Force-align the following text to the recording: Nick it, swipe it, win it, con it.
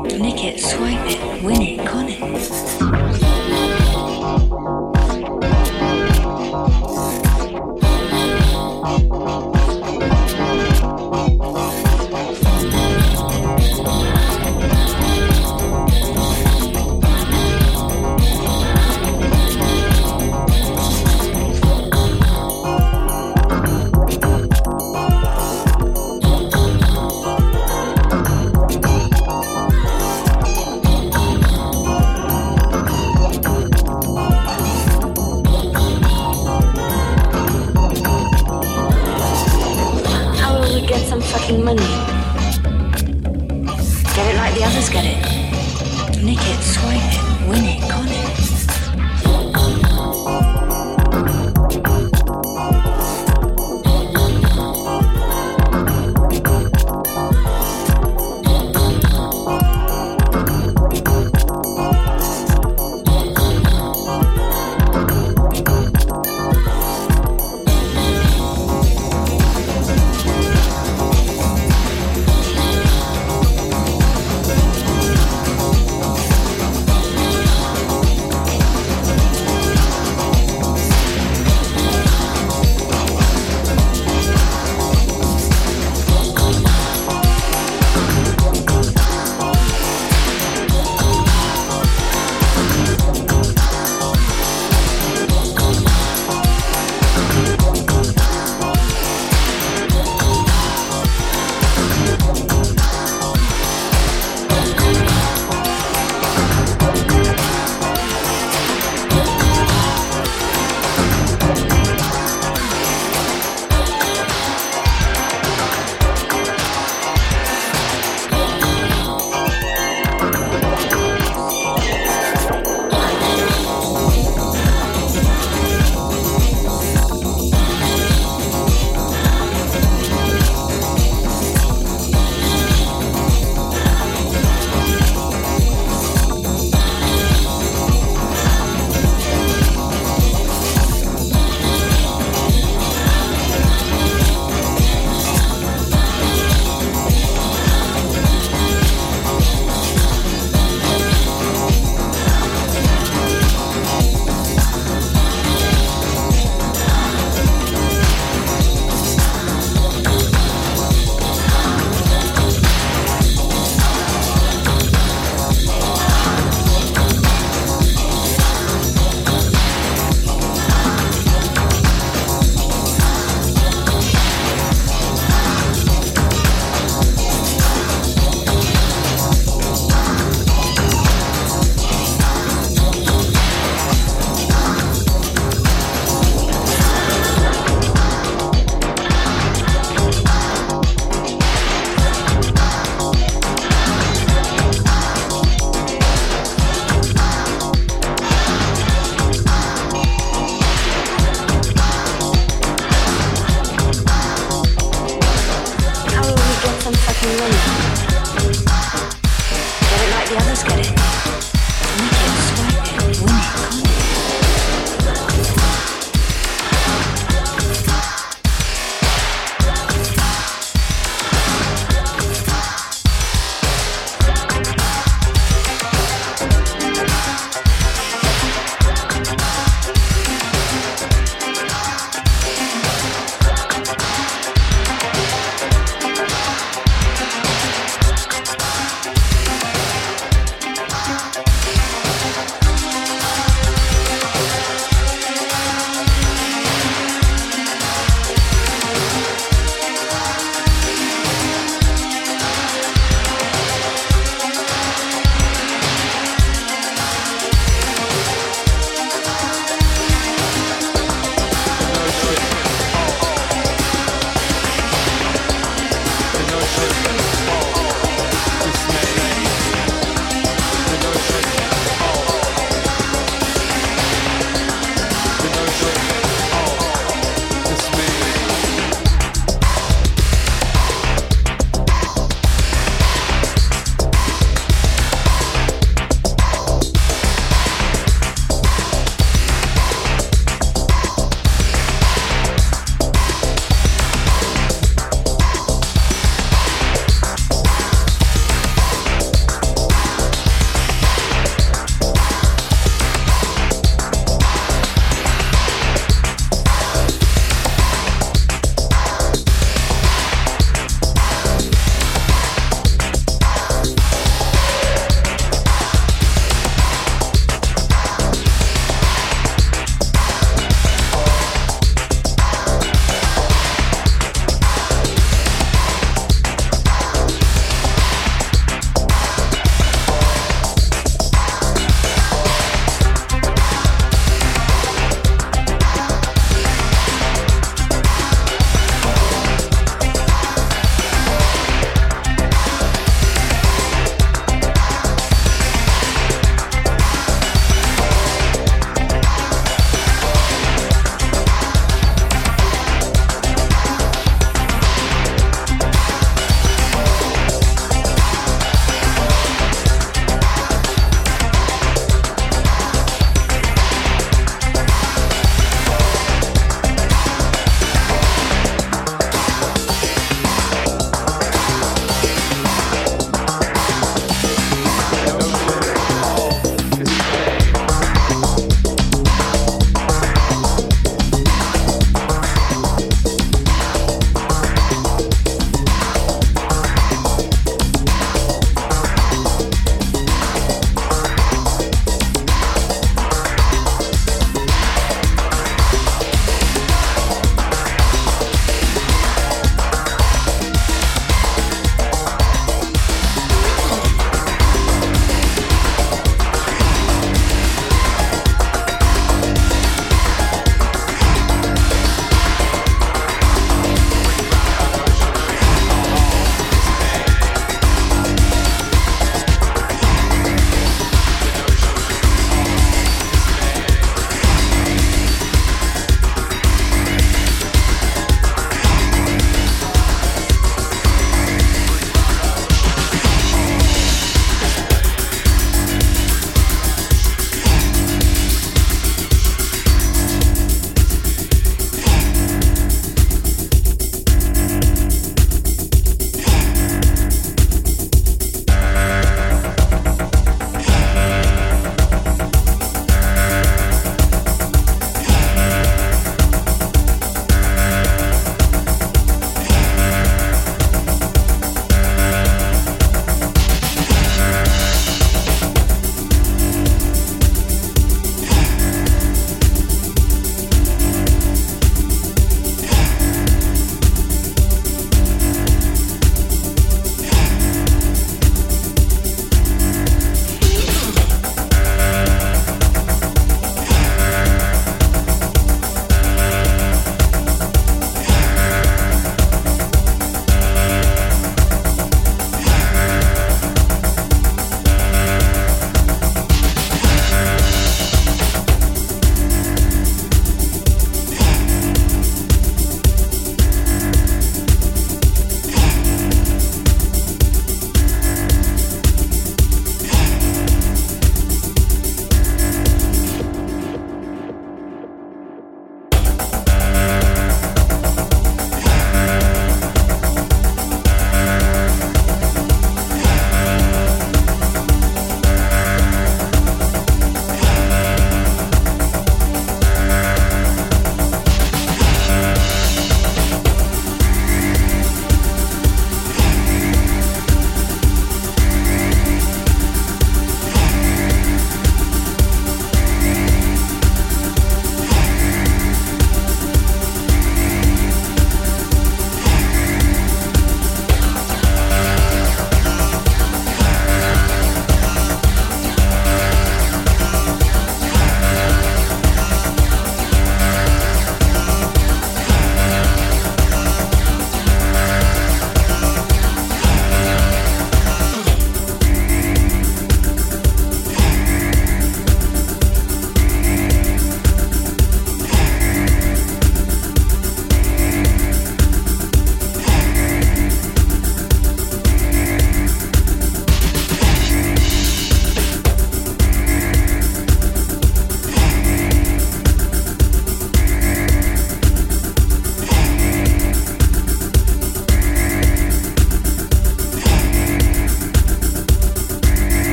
Nick 0.00 0.42
it, 0.42 0.58
swipe 0.58 1.06
it, 1.06 1.42
win 1.42 1.60
it, 1.60 1.86
con 1.86 2.06
it. 2.08 3.41